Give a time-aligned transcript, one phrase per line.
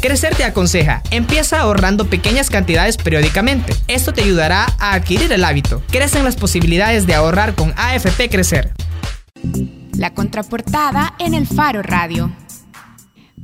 [0.00, 3.74] Crecer te aconseja, empieza ahorrando pequeñas cantidades periódicamente.
[3.86, 5.82] Esto te ayudará a adquirir el hábito.
[5.90, 8.72] Crecen las posibilidades de ahorrar con AFP Crecer.
[9.92, 12.32] La contraportada en el Faro Radio.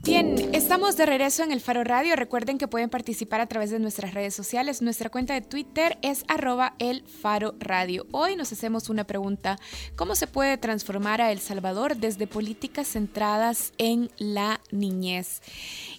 [0.06, 2.14] Bien, estamos de regreso en el Faro Radio.
[2.14, 4.80] Recuerden que pueden participar a través de nuestras redes sociales.
[4.80, 8.06] Nuestra cuenta de Twitter es arroba el Faro Radio.
[8.12, 9.58] Hoy nos hacemos una pregunta.
[9.96, 15.42] ¿Cómo se puede transformar a El Salvador desde políticas centradas en la niñez?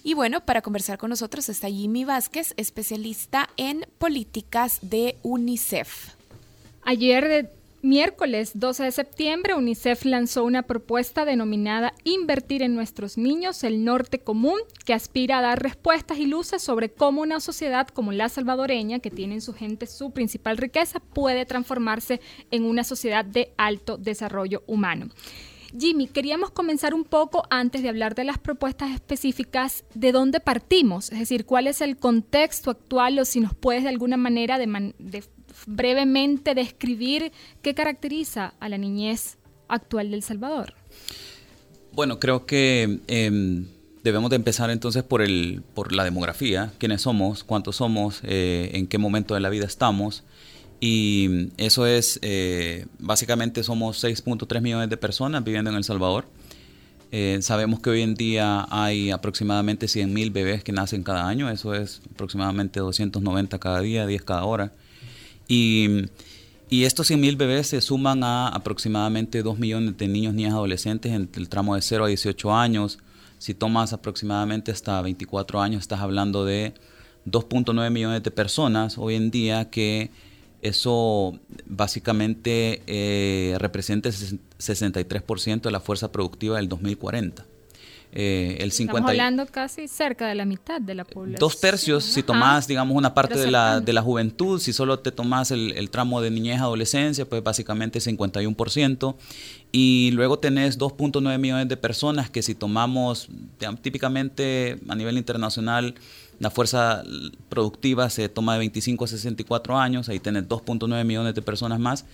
[0.02, 6.14] Y bueno, para conversar con nosotros está Jimmy Vázquez, especialista en políticas de UNICEF.
[6.82, 13.84] Ayer Miércoles 12 de septiembre, UNICEF lanzó una propuesta denominada Invertir en nuestros niños, el
[13.84, 18.28] norte común, que aspira a dar respuestas y luces sobre cómo una sociedad como la
[18.30, 22.20] salvadoreña, que tiene en su gente su principal riqueza, puede transformarse
[22.50, 25.10] en una sociedad de alto desarrollo humano.
[25.78, 31.12] Jimmy, queríamos comenzar un poco antes de hablar de las propuestas específicas, de dónde partimos,
[31.12, 35.22] es decir, cuál es el contexto actual o si nos puedes de alguna manera de,
[35.66, 40.74] brevemente describir qué caracteriza a la niñez actual del Salvador?
[41.92, 43.66] Bueno, creo que em,
[44.02, 48.86] debemos de empezar entonces por, el, por la demografía, quiénes somos, cuántos somos, eh, en
[48.86, 50.24] qué momento de la vida estamos.
[50.80, 56.26] Y eso es, eh, básicamente somos 6.3 millones de personas viviendo en El Salvador.
[57.10, 61.74] Eh, sabemos que hoy en día hay aproximadamente 100.000 bebés que nacen cada año, eso
[61.74, 64.72] es aproximadamente 290 cada día, 10 cada hora.
[65.48, 66.04] Y,
[66.68, 71.28] y estos 100.000 bebés se suman a aproximadamente 2 millones de niños, niñas, adolescentes en
[71.34, 72.98] el tramo de 0 a 18 años.
[73.38, 76.74] Si tomas aproximadamente hasta 24 años, estás hablando de
[77.26, 80.10] 2.9 millones de personas hoy en día que
[80.60, 87.46] eso básicamente eh, representa el 63% de la fuerza productiva del 2040.
[88.20, 91.38] Eh, el 50 Estamos hablando casi cerca de la mitad de la población.
[91.38, 95.12] Dos tercios, si tomás, digamos, una parte de la, de la, juventud, si solo te
[95.12, 99.14] tomás el, tramo de niñez adolescencia, pues básicamente 51%.
[99.70, 103.28] Y luego tenés 2.9 millones de personas que si tomamos
[103.82, 105.94] típicamente a nivel internacional,
[106.40, 107.04] la fuerza
[107.48, 112.04] productiva se toma de 25 a 64 años, ahí tenés 2.9 millones de personas más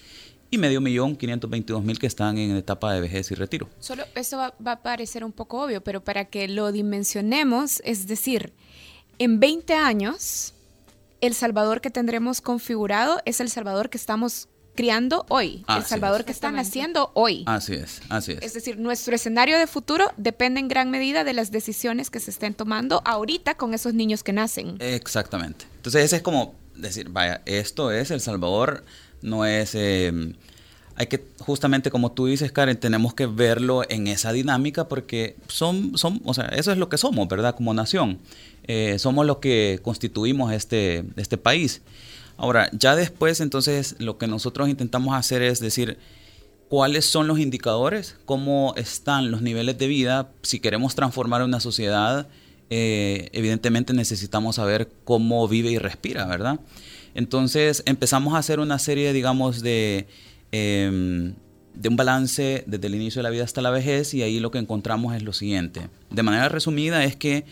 [0.54, 3.68] y medio millón 522 mil que están en etapa de vejez y retiro.
[3.80, 8.52] Solo eso va, a parecer un poco obvio, pero para que lo dimensionemos, es decir,
[9.18, 10.54] en 20 años,
[11.20, 16.32] el Salvador que tendremos configurado es el Salvador que estamos criando hoy, el Salvador que
[16.32, 17.44] están haciendo hoy.
[17.46, 18.42] Así es, así es.
[18.42, 22.30] Es decir, nuestro escenario de futuro depende en gran medida de las decisiones que se
[22.30, 24.76] estén tomando ahorita con esos niños que nacen.
[24.80, 25.66] Exactamente.
[25.76, 28.84] Entonces, ese es como decir, vaya, esto es El Salvador
[29.24, 29.74] no es...
[29.74, 30.34] Em,
[30.96, 35.98] hay que, justamente como tú dices, Karen, tenemos que verlo en esa dinámica porque son,
[35.98, 37.56] son o sea, eso es lo que somos, ¿verdad?
[37.56, 38.20] Como nación.
[38.68, 41.82] Eh, somos lo que constituimos este, este país.
[42.36, 45.98] Ahora, ya después, entonces, lo que nosotros intentamos hacer es decir,
[46.68, 50.30] cuáles son los indicadores, cómo están los niveles de vida.
[50.42, 52.28] Si queremos transformar una sociedad,
[52.70, 56.60] eh, evidentemente necesitamos saber cómo vive y respira, ¿verdad?
[57.14, 60.06] Entonces empezamos a hacer una serie, digamos, de,
[60.52, 61.34] em,
[61.74, 64.50] de un balance desde el inicio de la vida hasta la vejez y ahí lo
[64.50, 65.88] que encontramos es lo siguiente.
[66.10, 67.44] De manera resumida es que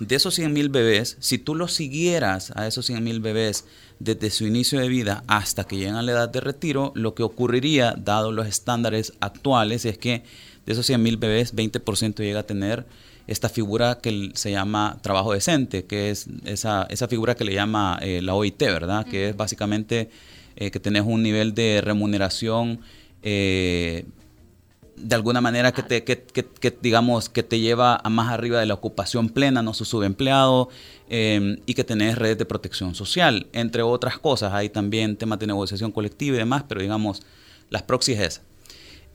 [0.00, 3.64] de esos 100.000 bebés, si tú los siguieras a esos 100.000 bebés
[4.00, 7.22] desde su inicio de vida hasta que llegan a la edad de retiro, lo que
[7.22, 10.24] ocurriría, dado los estándares actuales, es que
[10.66, 12.86] de esos 100.000 bebés, 20% llega a tener
[13.26, 17.98] esta figura que se llama trabajo decente, que es esa, esa figura que le llama
[18.02, 19.06] eh, la OIT, ¿verdad?
[19.06, 20.10] Que es básicamente
[20.56, 22.80] eh, que tenés un nivel de remuneración
[23.22, 24.04] eh,
[24.96, 28.66] de alguna manera que te, que, que, digamos, que te lleva a más arriba de
[28.66, 30.68] la ocupación plena, no su subempleado,
[31.08, 34.52] y que tenés redes de protección social, entre otras cosas.
[34.52, 37.22] Hay también temas de negociación colectiva y demás, pero digamos,
[37.70, 38.40] las proxies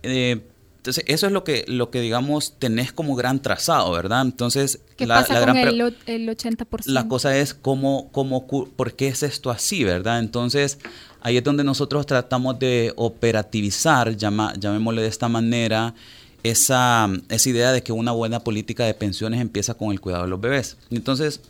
[0.04, 0.40] es
[0.80, 4.22] entonces, eso es lo que, lo que digamos, tenés como gran trazado, ¿verdad?
[4.22, 6.86] Entonces, ¿qué la, pasa con el, el, 80%?
[6.86, 10.20] La cosa es cómo, cómo, por qué es esto así, ¿verdad?
[10.20, 10.80] Entonces,
[11.20, 15.96] ahí es donde nosotros tratamos de operativizar, llama, llamémosle de esta manera,
[16.44, 20.30] esa, esa idea de que una buena política de pensiones empieza con el cuidado de
[20.30, 20.78] los bebés.
[20.92, 21.42] Entonces,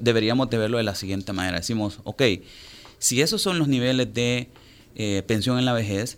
[0.00, 1.58] deberíamos de verlo de la siguiente manera.
[1.58, 2.22] Decimos, ok,
[2.98, 4.48] si esos son los niveles de
[4.94, 6.16] eh, pensión en la vejez,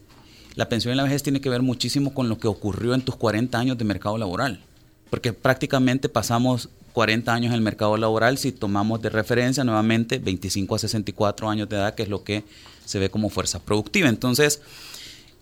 [0.54, 3.16] la pensión en la vejez tiene que ver muchísimo con lo que ocurrió en tus
[3.16, 4.64] 40 años de mercado laboral,
[5.10, 10.74] porque prácticamente pasamos 40 años en el mercado laboral si tomamos de referencia nuevamente 25
[10.74, 12.44] a 64 años de edad, que es lo que
[12.84, 14.08] se ve como fuerza productiva.
[14.08, 14.60] Entonces,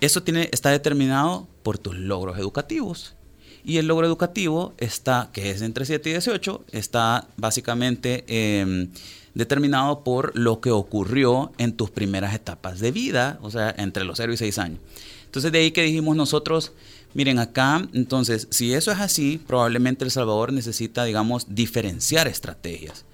[0.01, 3.15] eso tiene, está determinado por tus logros educativos.
[3.65, 8.91] Y el logro educativo está, que es entre 7 y 18, está básicamente em,
[9.39, 14.17] determinado por lo que ocurrió en tus primeras etapas de vida, o sea, entre los
[14.17, 14.81] 0 y 6 años.
[15.27, 16.73] Entonces de ahí que dijimos nosotros,
[17.15, 23.05] miren acá, entonces si eso es así, probablemente El Salvador necesita, digamos, diferenciar estrategias.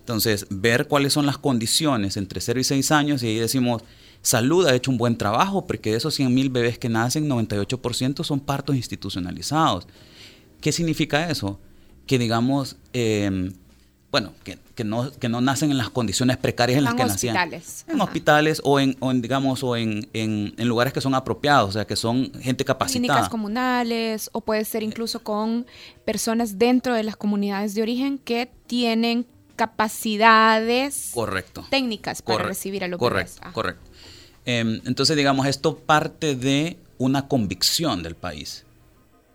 [0.00, 3.82] Entonces, ver cuáles son las condiciones entre 0 y 6 años y ahí decimos,
[4.20, 8.24] Salud ha hecho un buen trabajo porque de esos 100 mil bebés que nacen, 98%
[8.24, 9.86] son partos institucionalizados.
[10.60, 11.60] ¿Qué significa eso?
[12.04, 13.52] Que digamos, em,
[14.10, 17.36] bueno, que, no, que no nacen en las condiciones precarias en las que nacían.
[17.36, 17.84] hospitales.
[17.88, 21.94] En hospitales o en, digamos, o en, en, lugares que son apropiados, o sea, que
[21.94, 23.00] son gente capacitada.
[23.00, 25.66] Clínicas comunales o puede ser incluso con
[26.06, 29.26] personas dentro de las comunidades de origen que tienen
[29.56, 31.66] capacidades correcto.
[31.68, 33.90] técnicas para recibir a los correcto, Correcto.
[34.46, 38.64] Em, entonces, digamos, esto parte de una convicción del país.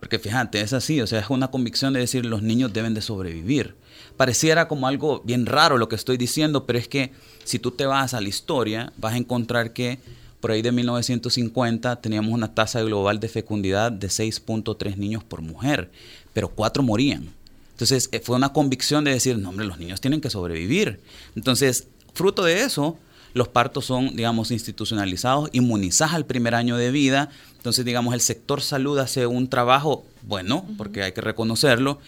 [0.04, 3.00] Porque fíjate, es así, o sea, es una convicción de decir los niños deben de
[3.00, 3.74] sobrevivir.
[4.18, 7.12] Pareciera como algo bien raro lo que estoy diciendo, pero es que
[7.42, 9.98] si tú te vas a la historia, vas a encontrar que
[10.42, 15.90] por ahí de 1950 teníamos una tasa global de fecundidad de 6.3 niños por mujer,
[16.34, 17.30] pero cuatro morían.
[17.70, 21.00] Entonces eh, fue una convicción de decir, no, hombre, los niños tienen que sobrevivir.
[21.34, 22.98] Entonces, fruto de eso,
[23.34, 27.30] los partos son, digamos, institucionalizados, inmunizados al primer año de vida.
[27.56, 31.98] Entonces, digamos, el sector salud hace un trabajo bueno, porque hay que reconocerlo.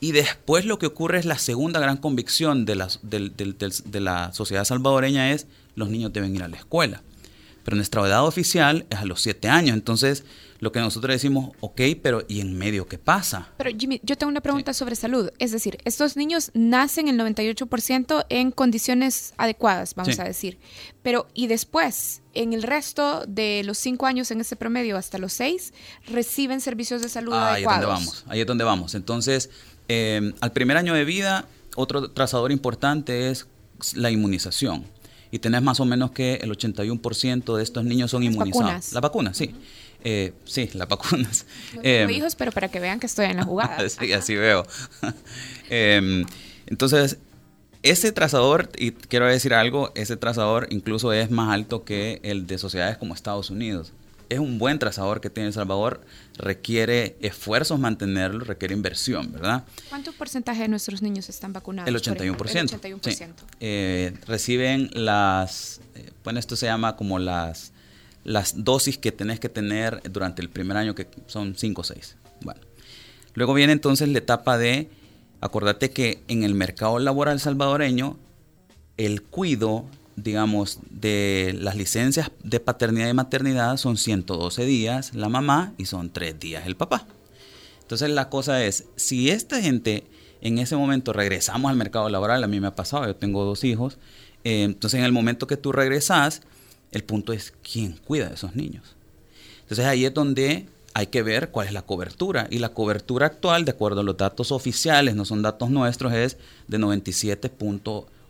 [0.00, 4.64] Y después lo que ocurre es la segunda gran convicción de la, de la sociedad
[4.64, 7.02] salvadoreña es los niños deben ir a la escuela.
[7.66, 9.74] Pero nuestra edad oficial es a los siete años.
[9.74, 10.22] Entonces,
[10.60, 13.48] lo que nosotros decimos, ok, pero ¿y en medio qué pasa?
[13.58, 15.32] Pero Jimmy, yo tengo una pregunta sobre salud.
[15.40, 20.60] Es decir, estos niños nacen el 98% en condiciones adecuadas, vamos a decir.
[21.02, 22.22] Pero ¿y después?
[22.34, 25.74] En el resto de los cinco años en ese promedio hasta los seis,
[26.06, 27.56] reciben servicios de salud adecuados.
[27.56, 28.94] Ahí es donde vamos, ahí es donde vamos.
[28.94, 29.50] Entonces,
[29.88, 33.48] eh, al primer año de vida, otro trazador importante es
[33.96, 34.86] la inmunización
[35.36, 38.64] y tenés más o menos que el 81% de estos niños son inmunizados.
[38.64, 38.92] Vacunas.
[38.94, 39.54] La vacuna, sí.
[40.02, 41.44] Eh, sí, las vacunas.
[41.74, 43.86] No eh, hijos, pero para que vean que estoy en la jugada.
[43.88, 44.66] sí, así veo.
[45.68, 46.24] Em,
[46.66, 47.18] entonces,
[47.82, 52.56] ese trazador, y quiero decir algo, ese trazador incluso es más alto que el de
[52.56, 53.92] sociedades como Estados Unidos.
[54.28, 56.00] Es un buen trazador que tiene El Salvador,
[56.36, 59.64] requiere esfuerzos mantenerlo, requiere inversión, ¿verdad?
[59.88, 61.88] ¿Cuánto porcentaje de nuestros niños están vacunados?
[61.88, 62.72] El 81%.
[62.84, 63.32] El 81%.
[63.60, 67.72] Eh, reciben las, eh, bueno, esto se llama como las
[68.26, 72.16] las dosis que tenés que tener durante el primer año, que son 5 o 6.
[72.42, 72.60] Bueno.
[73.34, 74.90] Luego viene entonces la etapa de,
[75.40, 78.18] acordate que en el mercado laboral salvadoreño,
[78.96, 85.74] el cuido, digamos, de las licencias de paternidad y maternidad son 112 días la mamá
[85.78, 87.06] y son 3 días el papá.
[87.82, 90.04] Entonces la cosa es, si esta gente
[90.40, 93.62] en ese momento regresamos al mercado laboral, a mí me ha pasado, yo tengo dos
[93.64, 93.98] hijos,
[94.44, 96.42] eh, entonces en el momento que tú regresas,
[96.92, 98.96] el punto es quién cuida de esos niños.
[99.62, 102.46] Entonces ahí es donde hay que ver cuál es la cobertura.
[102.50, 106.38] Y la cobertura actual, de acuerdo a los datos oficiales, no son datos nuestros, es
[106.68, 106.78] de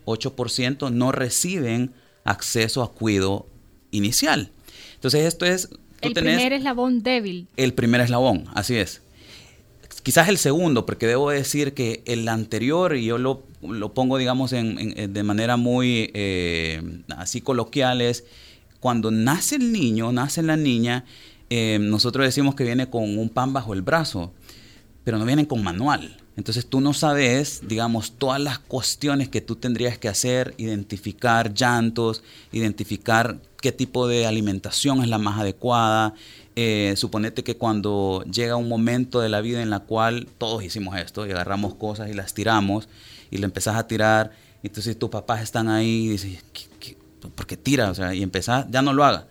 [0.07, 1.93] 97.8% no reciben
[2.23, 3.47] acceso a cuidado
[3.91, 4.51] inicial.
[4.95, 5.69] Entonces esto es...
[6.01, 7.47] El primer eslabón débil.
[7.57, 9.01] El primer eslabón, así es.
[10.03, 13.43] Quizás el segundo, porque debo decir que el anterior, y yo lo,
[13.93, 18.23] pongo, digamos, de manera muy eh, así coloquial, es
[18.79, 21.03] cuando nace el niño, nace la niña,
[21.49, 24.33] eh, nosotros decimos que viene con un pan bajo el brazo,
[25.03, 26.17] pero no viene con manual.
[26.37, 32.23] Entonces tú no sabes, digamos, todas las cuestiones que tú tendrías que hacer, identificar llantos,
[32.51, 36.13] identificar qué tipo de alimentación es la más adecuada.
[36.55, 40.95] Eh, suponete que cuando llega un momento de la vida en la cual todos hicimos
[40.97, 42.87] esto y agarramos cosas y las tiramos
[43.31, 46.97] y le empezás a tirar, entonces tus papás están ahí y dices, ¿qué,
[47.35, 49.25] porque tira, o sea, y empezar, ya no lo haga.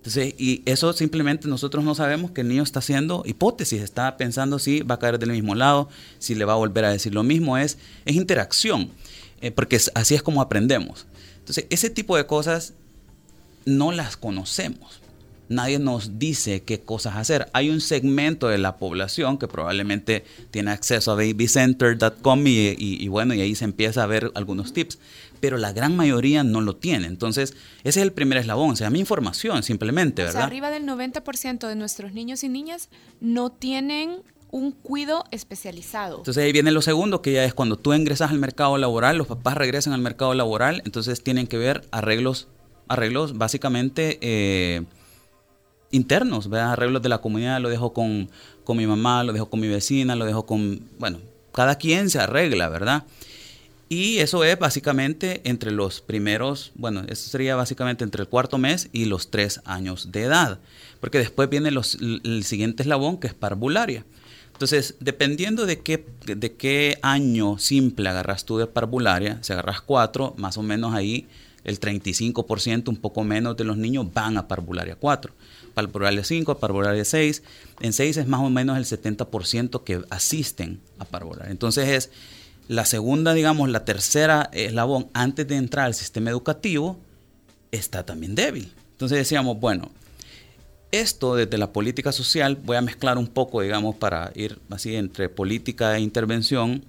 [0.00, 4.58] Entonces, y eso simplemente nosotros no sabemos que el niño está haciendo hipótesis, está pensando
[4.58, 7.22] si va a caer del mismo lado, si le va a volver a decir lo
[7.22, 7.76] mismo, es,
[8.06, 8.90] es interacción,
[9.42, 11.06] eh, porque así es como aprendemos.
[11.40, 12.72] Entonces, ese tipo de cosas
[13.66, 14.99] no las conocemos.
[15.50, 17.50] Nadie nos dice qué cosas hacer.
[17.52, 23.08] Hay un segmento de la población que probablemente tiene acceso a babycenter.com y, y, y
[23.08, 24.98] bueno, y ahí se empieza a ver algunos tips
[25.40, 27.06] pero la gran mayoría no lo tiene.
[27.06, 30.36] Entonces, ese es el primer eslabón, se llama información simplemente, ¿verdad?
[30.36, 32.88] O sea, arriba del 90% de nuestros niños y niñas
[33.20, 36.18] no tienen un cuido especializado.
[36.18, 39.26] Entonces ahí viene lo segundo, que ya es cuando tú ingresas al mercado laboral, los
[39.26, 42.48] papás regresan al mercado laboral, entonces tienen que ver arreglos,
[42.88, 44.18] arreglos básicamente...
[44.20, 44.84] Eh,
[45.90, 46.72] internos, ¿verdad?
[46.72, 48.30] arreglos de la comunidad, lo dejo con,
[48.64, 51.18] con mi mamá, lo dejo con mi vecina, lo dejo con, bueno,
[51.52, 53.04] cada quien se arregla, ¿verdad?
[53.88, 58.88] Y eso es básicamente entre los primeros, bueno, eso sería básicamente entre el cuarto mes
[58.92, 60.60] y los tres años de edad,
[61.00, 64.04] porque después viene los, el siguiente eslabón que es parvularia.
[64.52, 70.34] Entonces, dependiendo de qué, de qué año simple agarras tú de parvularia, si agarras cuatro,
[70.36, 71.26] más o menos ahí
[71.64, 75.32] el 35%, un poco menos de los niños van a parvularia 4.
[75.74, 77.42] Parvularia 5, parvularia 6.
[77.80, 81.50] En 6 es más o menos el 70% que asisten a parvularia.
[81.50, 82.10] Entonces es
[82.68, 86.98] la segunda, digamos, la tercera eslabón antes de entrar al sistema educativo
[87.72, 88.72] está también débil.
[88.92, 89.90] Entonces decíamos, bueno,
[90.92, 95.28] esto desde la política social, voy a mezclar un poco, digamos, para ir así entre
[95.28, 96.84] política e intervención,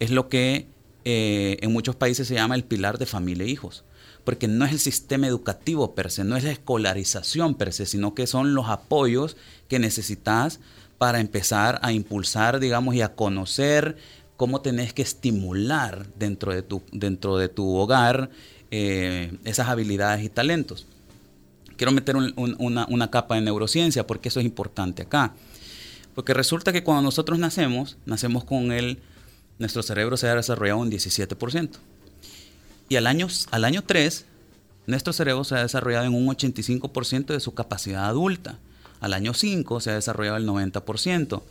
[0.00, 0.66] es lo que
[1.04, 3.84] eh, en muchos países se llama el pilar de familia e hijos.
[4.24, 8.14] Porque no es el sistema educativo per se, no es la escolarización per se, sino
[8.14, 9.36] que son los apoyos
[9.68, 10.60] que necesitas
[10.98, 13.96] para empezar a impulsar, digamos, y a conocer
[14.36, 18.30] cómo tenés que estimular dentro de tu, dentro de tu hogar
[18.70, 20.86] eh, esas habilidades y talentos.
[21.76, 25.34] Quiero meter una, capa de neurociencia porque eso es importante acá.
[26.14, 28.98] Porque resulta que cuando nosotros nacemos, nacemos con el,
[29.58, 31.70] nuestro cerebro se ha desarrollado un 17%.
[32.88, 34.26] Y al año, al año 3,
[34.86, 38.58] nuestro cerebro se ha desarrollado en un 85% de su capacidad adulta.
[39.00, 41.42] Al año 5 se ha desarrollado el 90%.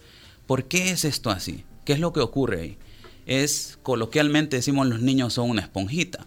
[0.45, 1.63] ¿Por qué es esto así?
[1.85, 2.77] ¿Qué es lo que ocurre ahí?
[3.25, 6.25] Es, coloquialmente decimos, los niños son una esponjita.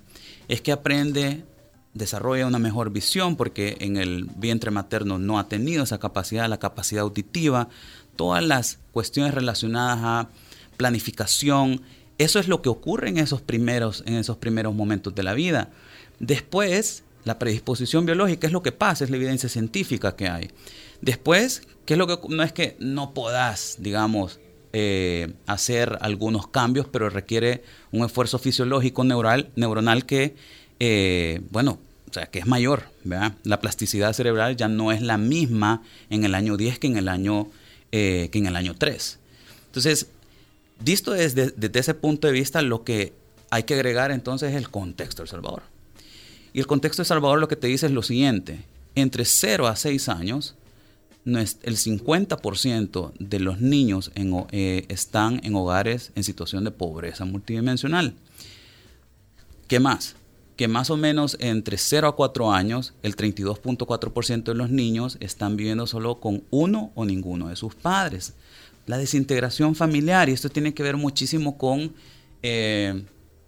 [0.48, 1.44] Es que aprende,
[1.92, 6.58] desarrolla una mejor visión porque en el vientre materno no ha tenido esa capacidad, la
[6.58, 7.68] capacidad auditiva,
[8.16, 10.28] todas las cuestiones relacionadas a
[10.76, 11.82] planificación.
[12.18, 15.70] Eso es lo que ocurre en esos primeros, en esos primeros momentos de la vida.
[16.20, 20.50] Después, la predisposición biológica es lo que pasa, es la evidencia científica que hay.
[21.00, 24.38] Después, ¿qué es lo que no es que no podás, digamos,
[24.76, 30.34] eh, hacer algunos cambios, pero requiere un esfuerzo fisiológico neuronal que,
[30.80, 31.78] eh, bueno,
[32.10, 32.84] o sea, que es mayor.
[33.44, 37.08] La plasticidad cerebral ya no es la misma en el año 10 que en el
[37.08, 37.48] año,
[37.92, 39.18] eh, que en el año 3.
[39.66, 40.08] Entonces,
[40.84, 43.14] visto desde, ese punto de vista, lo que
[43.50, 45.62] hay que agregar entonces es el contexto del Salvador.
[46.52, 48.64] Y el contexto de Salvador lo que te dice es lo siguiente.
[48.94, 50.54] Entre 0 a 6 años,
[51.24, 58.14] el 50% de los niños eh, están en hogares en situación de pobreza multidimensional.
[59.66, 60.16] ¿Qué más?
[60.56, 65.56] Que más o menos entre 0 a 4 años, el 32.4% de los niños están
[65.56, 68.34] viviendo solo con uno o ninguno de sus padres.
[68.86, 71.94] La desintegración familiar, y esto tiene que ver muchísimo con...
[72.42, 73.04] Eh,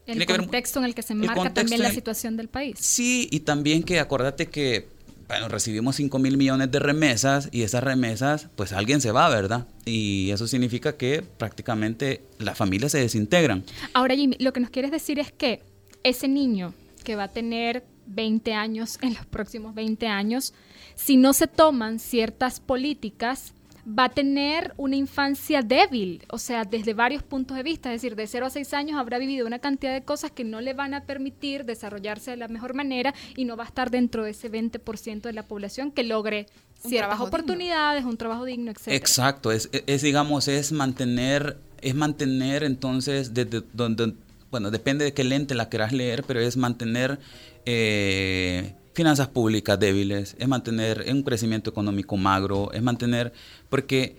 [0.07, 2.79] el contexto en el que se marca también la situación del país.
[2.81, 4.89] Sí, y también que acordate que
[5.29, 9.67] bueno, recibimos 5 mil millones de remesas y esas remesas, pues alguien se va, ¿verdad?
[9.85, 13.65] Y eso significa que prácticamente las familias se desintegran.
[13.93, 15.63] Ahora, Jimmy, lo que nos quieres decir es que
[16.05, 20.55] ese niño que va a tener 20 años en los próximos 20 años,
[20.95, 23.53] si no se toman ciertas políticas
[23.87, 28.17] va a tener una infancia débil, o sea, desde varios puntos de vista, es decir,
[28.17, 30.93] de 0 a 6 años habrá vivido una cantidad de cosas que no le van
[30.93, 34.51] a permitir desarrollarse de la mejor manera y no va a estar dentro de ese
[34.51, 36.47] 20% de la población que logre
[36.85, 38.89] ciertas oportunidades, un trabajo digno, etc.
[38.89, 44.15] Exacto, es, es, digamos, es mantener, es mantener entonces desde donde,
[44.51, 47.21] bueno, depende de qué lente la quieras leer, pero es mantener...
[47.67, 53.35] Eh, finanzas públicas débiles, es mantener un crecimiento económico magro, es mantener,
[53.69, 54.17] porque,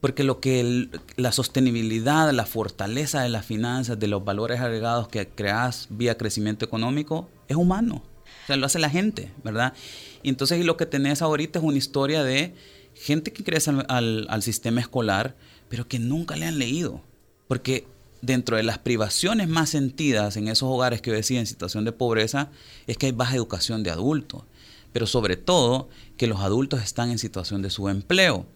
[0.00, 5.28] porque lo que la sostenibilidad, la fortaleza de las finanzas, de los valores agregados que
[5.28, 8.02] creas vía crecimiento económico, es humano.
[8.44, 9.74] O sea, lo hace la gente, ¿verdad?
[10.22, 12.54] Y entonces lo que tenés ahorita es una historia de
[12.94, 13.44] gente que
[13.88, 15.36] al, al sistema escolar,
[15.68, 17.02] pero que nunca le han leído.
[17.48, 17.86] Porque
[18.26, 21.92] dentro de las privaciones más sentidas en esos hogares que yo decía en situación de
[21.92, 22.50] pobreza
[22.86, 24.42] es que hay baja educación de adultos,
[24.92, 28.46] pero sobre todo que los adultos están en situación de subempleo.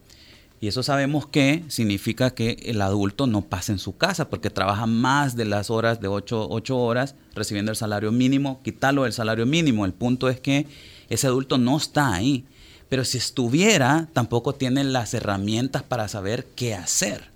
[0.59, 4.85] Y eso sabemos que significa que el adulto no pasa en su casa porque trabaja
[4.85, 9.85] más de las horas de 8, horas recibiendo el salario mínimo, quitarlo del salario mínimo.
[9.85, 10.67] El punto es que
[11.09, 12.45] ese adulto no está ahí.
[12.89, 17.30] Pero si estuviera, tampoco tiene las herramientas para saber qué hacer.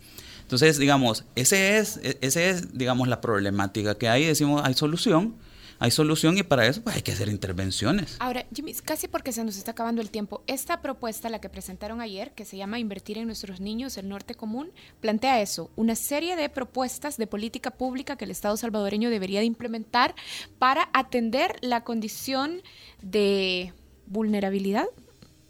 [0.45, 4.25] Entonces, digamos, ese es, e, ese es, digamos, la problemática que hay.
[4.25, 5.35] Decimos, hay solución,
[5.79, 8.17] hay solución y para eso pues, hay que hacer intervenciones.
[8.19, 11.99] Ahora, Jimmy, casi porque se nos está acabando el tiempo, esta propuesta, la que presentaron
[11.99, 14.71] ayer, que se llama Invertir en nuestros niños, el norte común,
[15.01, 19.47] plantea eso, una serie de propuestas de política pública que el Estado salvadoreño debería de
[19.47, 20.13] implementar
[20.59, 22.61] para atender la condición
[23.01, 23.73] de
[24.05, 24.85] vulnerabilidad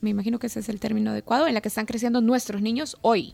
[0.05, 2.95] me imagino que ese es el término adecuado, en la que están creciendo nuestros niños
[3.01, 3.33] hoy.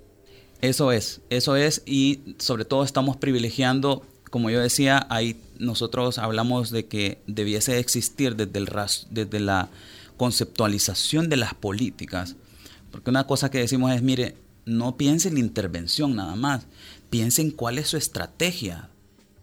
[0.62, 6.70] Eso es, eso es, y sobre todo estamos privilegiando, como yo decía, ahí nosotros hablamos
[6.70, 8.70] de que debiese existir desde, el
[9.10, 9.70] desde la
[10.18, 12.36] conceptualización de las políticas,
[12.92, 16.68] porque una cosa que decimos es, mire, no piense en la intervención nada más,
[17.10, 18.90] piense en cuál es su estrategia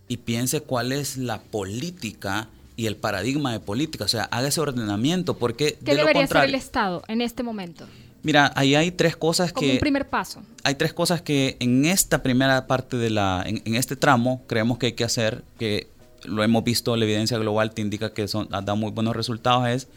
[0.07, 4.61] y piense cuál es la política y el paradigma de política, o sea, haga ese
[4.61, 5.77] ordenamiento, porque...
[5.85, 7.89] ¿Qué debería hacer el Estado en este momento?
[8.23, 9.73] Mira, ahí hay tres cosas Como que...
[9.75, 10.43] un primer paso.
[10.65, 13.45] Hay tres cosas que en esta primera parte de la...
[13.47, 15.89] En, este tramo creemos que hay que hacer, que
[16.25, 19.69] lo hemos visto, la evidencia global te indica que son, ha dado muy buenos resultados,
[19.69, 19.89] es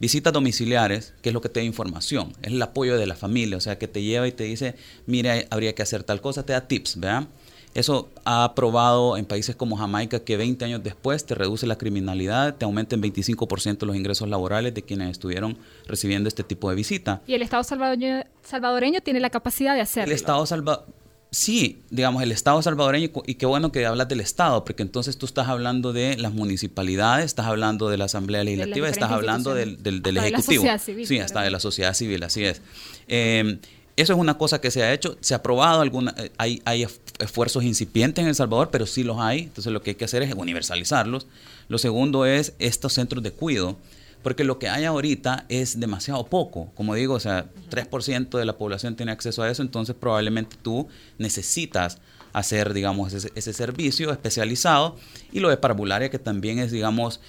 [0.00, 3.56] visitas domiciliares, que es lo que te da información, es el apoyo de la familia,
[3.56, 4.74] o sea, que te lleva y te dice,
[5.06, 7.28] mira, habría que hacer tal cosa, te da tips, ¿verdad?
[7.74, 12.54] Eso ha probado en países como Jamaica que 20 años después te reduce la criminalidad,
[12.54, 17.22] te aumenta en 25% los ingresos laborales de quienes estuvieron recibiendo este tipo de visita.
[17.26, 20.12] Y el Estado salvadoreño, salvadoreño tiene la capacidad de hacerlo.
[20.12, 20.94] El Estado salvadoreño
[21.34, 25.26] sí, digamos, el Estado salvadoreño, y qué bueno que hablas del Estado, porque entonces tú
[25.26, 30.16] estás hablando de las municipalidades, estás hablando de la Asamblea Legislativa, estás hablando del, del,
[30.16, 30.22] Ejecutivo.
[30.22, 32.62] De la sociedad civil, sí, hasta de la sociedad civil, así es.
[33.08, 33.58] Eh,
[33.96, 36.86] eso es una cosa que se ha hecho, se ha probado, alguna, eh, hay, hay
[37.18, 40.22] esfuerzos incipientes en El Salvador, pero sí los hay, entonces lo que hay que hacer
[40.22, 41.26] es universalizarlos.
[41.68, 43.76] Lo segundo es estos centros de cuidado,
[44.22, 46.70] porque lo que hay ahorita es demasiado poco.
[46.74, 50.88] Como digo, o sea, 3% de la población tiene acceso a eso, entonces probablemente tú
[51.18, 51.98] necesitas
[52.32, 54.96] hacer, digamos, ese, ese servicio especializado.
[55.30, 57.20] Y lo de parvularia, que también es, digamos,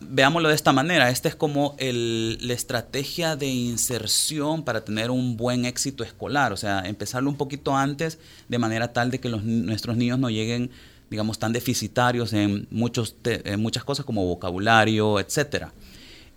[0.00, 5.64] veámoslo de esta manera, esta es como la estrategia de inserción para tener un buen
[5.64, 8.18] éxito escolar, o sea, empezarlo un poquito antes
[8.48, 10.70] de manera tal de que nuestros niños no lleguen,
[11.10, 13.16] digamos, tan deficitarios en, muchos
[13.58, 15.72] muchas cosas como vocabulario, etcétera.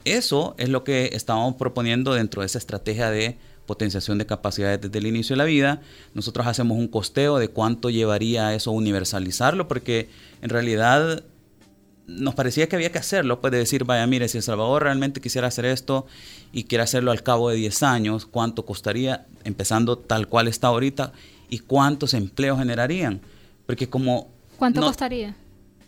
[0.06, 4.98] Eso es lo que estamos proponiendo dentro de esa estrategia de potenciación de capacidades desde
[4.98, 5.82] el inicio de la vida.
[6.14, 10.10] Nosotros hacemos un costeo de cuánto llevaría eso universalizarlo, porque
[10.42, 11.24] en realidad
[12.08, 15.20] nos parecía que había que hacerlo, pues de decir, vaya, mire, si El Salvador realmente
[15.20, 16.08] quisiera hacer esto
[16.54, 21.12] y quiere hacerlo al cabo de 10 años, ¿cuánto costaría empezando tal cual está ahorita
[21.50, 23.20] y cuántos empleos generarían?
[23.66, 24.30] Porque como...
[24.58, 25.36] ¿Cuánto costaría?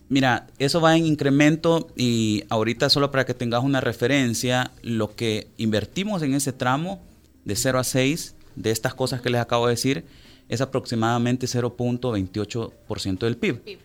[0.10, 5.48] Mira, eso va en incremento y ahorita solo para que tengas una referencia, lo que
[5.58, 7.00] invertimos en ese tramo
[7.46, 10.06] de 0 a 6 de estas cosas que les acabo de decir
[10.50, 13.80] es aproximadamente 0.28% del PIB.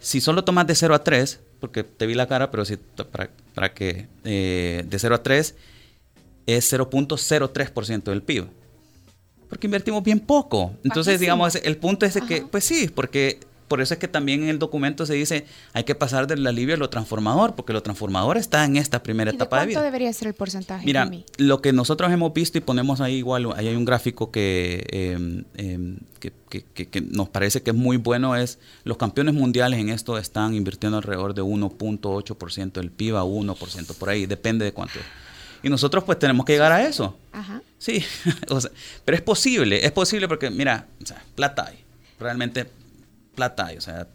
[0.00, 3.30] Si solo tomas de 0 a 3, porque te vi la cara, pero si para,
[3.54, 5.54] para que eh, de 0 a 3
[6.46, 8.46] es 0.03% del PIB.
[9.48, 10.74] Porque invertimos bien poco.
[10.84, 14.48] Entonces, digamos, el punto es que, pues sí, porque por eso es que también en
[14.48, 18.36] el documento se dice hay que pasar del alivio a lo transformador, porque lo transformador
[18.38, 19.74] está en esta primera etapa de, vida.
[19.74, 20.84] ¿Cuánto debería ser el porcentaje?
[20.84, 24.86] Mira, lo que nosotros hemos visto y ponemos ahí igual, ahí hay un gráfico que,
[24.90, 29.90] em, em, que, que, nos parece que es muy bueno, es los campeones mundiales en
[29.90, 34.98] esto están invirtiendo alrededor de 1.8% del PIB a 1%, por ahí, depende de cuánto.
[35.62, 37.16] Y nosotros pues tenemos que llegar a eso.
[37.32, 37.62] Ajá.
[37.78, 38.04] Sí,
[39.04, 41.78] pero es posible, es posible porque, mira, o sea, plata hay.
[42.18, 42.66] Realmente
[43.38, 43.76] plata hay.
[43.76, 44.08] O sea,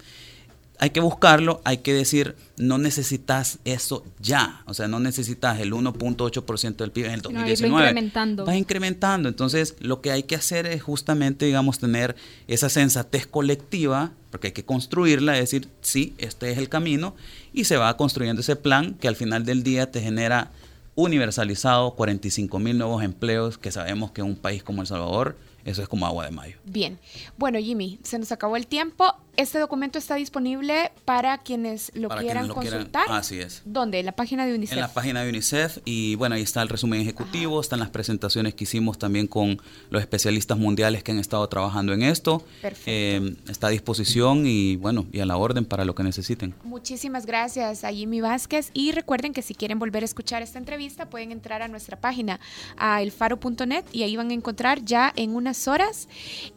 [0.79, 4.63] hay que buscarlo, hay que decir, no necesitas eso ya.
[4.65, 7.69] O sea, no necesitas el 1.8% del PIB en el 2019.
[7.69, 8.45] No, incrementando.
[8.45, 9.29] Vas incrementando.
[9.29, 12.17] Entonces, lo que hay que hacer es justamente, digamos, tener
[12.49, 17.15] esa sensatez colectiva, porque hay que construirla, es decir, sí, este es el camino,
[17.53, 20.51] y se va construyendo ese plan que al final del día te genera
[20.95, 25.82] universalizado 45 mil nuevos empleos, que sabemos que en un país como El Salvador, eso
[25.82, 26.58] es como agua de mayo.
[26.65, 26.99] Bien.
[27.38, 29.15] Bueno, Jimmy, se nos acabó el tiempo.
[29.36, 33.06] Este documento está disponible para quienes lo quieran consultar.
[33.10, 33.63] así es.
[33.65, 33.99] ¿Dónde?
[33.99, 34.73] En la página de UNICEF.
[34.73, 38.54] En la página de UNICEF y bueno, ahí está el resumen ejecutivo, están las presentaciones
[38.54, 42.43] que hicimos también con los especialistas mundiales que han estado trabajando en esto.
[42.62, 42.91] Perfecto.
[42.91, 46.54] Eh, está a disposición y bueno, y a la orden para lo que necesiten.
[46.63, 51.10] Muchísimas gracias a Jimmy Vázquez y recuerden que si quieren volver a escuchar esta entrevista
[51.10, 52.39] pueden entrar a nuestra página
[52.78, 55.36] a elfaro.net y ahí van a encontrar ya en
[55.67, 56.07] horas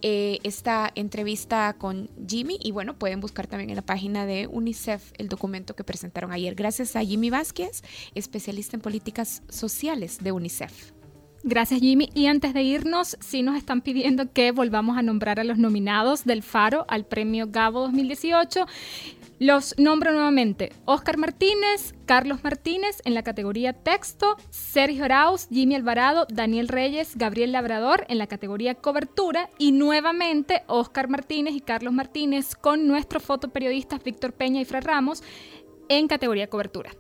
[0.03, 5.13] eh, esta entrevista con Jimmy y bueno, pueden buscar también en la página de UNICEF
[5.19, 6.55] el documento que presentaron ayer.
[6.55, 7.83] Gracias a Jimmy Vázquez,
[8.15, 10.93] especialista en políticas sociales de UNICEF.
[11.49, 12.11] Gracias Jimmy.
[12.13, 16.25] Y antes de irnos, sí nos están pidiendo que volvamos a nombrar a los nominados
[16.25, 18.67] del Faro al premio Gabo 2018.
[19.39, 20.73] Los nombro nuevamente.
[20.87, 27.53] Oscar Martínez, Carlos Martínez en la categoría texto, Sergio Arauz, Jimmy Alvarado, Daniel Reyes, Gabriel
[27.53, 34.03] Labrador en la categoría cobertura y nuevamente Oscar Martínez y Carlos Martínez con nuestros fotoperiodistas
[34.03, 35.23] Víctor Peña y Fred Ramos
[35.91, 36.93] en categoría cobertura.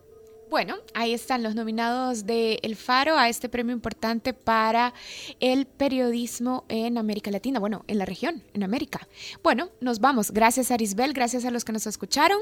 [0.48, 4.94] Bueno, ahí están los nominados de El Faro a este premio importante para
[5.40, 9.08] el periodismo en América Latina, bueno, en la región, en América.
[9.42, 10.30] Bueno, nos vamos.
[10.30, 12.38] Gracias Arisbel, gracias a los que nos escucharon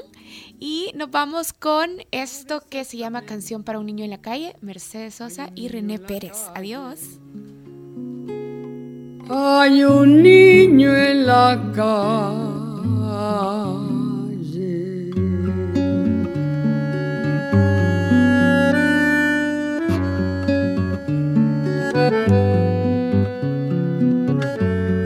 [0.59, 4.55] y nos vamos con esto que se llama Canción para un niño en la calle,
[4.61, 6.37] Mercedes Sosa y René Pérez.
[6.53, 7.19] Adiós.
[9.27, 12.55] Hay un niño en la calle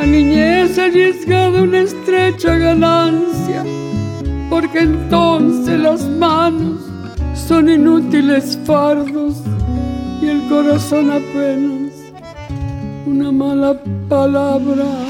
[0.00, 3.62] la niñez arriesgada una estrecha ganancia,
[4.48, 6.80] porque entonces las manos
[7.34, 9.42] son inútiles fardos
[10.22, 11.92] y el corazón apenas
[13.06, 13.74] una mala
[14.08, 14.86] palabra.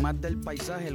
[0.00, 0.92] más del paisaje.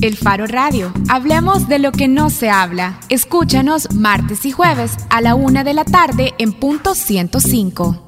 [0.00, 0.92] El Faro Radio.
[1.08, 3.00] Hablemos de lo que no se habla.
[3.08, 8.04] Escúchanos martes y jueves a la una de la tarde en punto 105.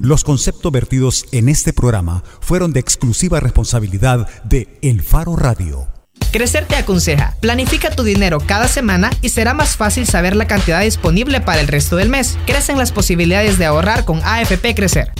[0.00, 5.88] Los conceptos vertidos en este programa fueron de exclusiva responsabilidad de El Faro Radio.
[6.32, 10.80] Crecer te aconseja, planifica tu dinero cada semana y será más fácil saber la cantidad
[10.80, 12.38] disponible para el resto del mes.
[12.46, 15.12] Crecen las posibilidades de ahorrar con AFP Crecer.